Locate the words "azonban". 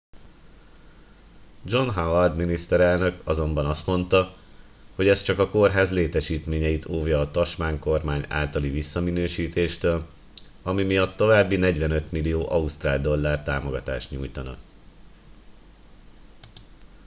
3.27-3.65